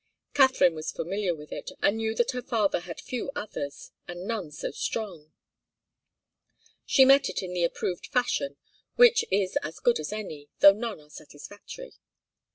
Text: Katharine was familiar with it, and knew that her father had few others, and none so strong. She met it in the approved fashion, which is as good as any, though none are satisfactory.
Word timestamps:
Katharine 0.33 0.73
was 0.73 0.91
familiar 0.91 1.35
with 1.35 1.51
it, 1.51 1.71
and 1.79 1.97
knew 1.97 2.15
that 2.15 2.31
her 2.31 2.41
father 2.41 2.79
had 2.79 2.99
few 2.99 3.29
others, 3.35 3.91
and 4.07 4.25
none 4.27 4.49
so 4.49 4.71
strong. 4.71 5.31
She 6.87 7.05
met 7.05 7.29
it 7.29 7.43
in 7.43 7.53
the 7.53 7.63
approved 7.63 8.07
fashion, 8.07 8.57
which 8.95 9.23
is 9.29 9.59
as 9.61 9.77
good 9.79 9.99
as 9.99 10.11
any, 10.11 10.49
though 10.59 10.73
none 10.73 10.99
are 10.99 11.11
satisfactory. 11.11 11.93